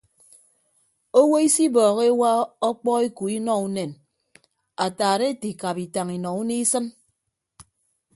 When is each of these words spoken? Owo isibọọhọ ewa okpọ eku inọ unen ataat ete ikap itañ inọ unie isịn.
Owo 1.19 1.35
isibọọhọ 1.47 2.01
ewa 2.11 2.31
okpọ 2.69 2.91
eku 3.05 3.23
inọ 3.37 3.53
unen 3.67 3.91
ataat 4.85 5.21
ete 5.29 5.45
ikap 5.53 5.77
itañ 5.85 6.07
inọ 6.17 6.29
unie 6.41 6.59
isịn. 6.63 6.85